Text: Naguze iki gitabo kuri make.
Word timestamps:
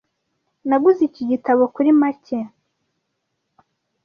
Naguze 0.69 1.01
iki 1.09 1.23
gitabo 1.31 1.63
kuri 1.75 1.89
make. 2.01 2.39